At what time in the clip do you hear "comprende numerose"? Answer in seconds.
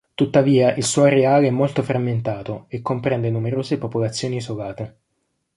2.81-3.77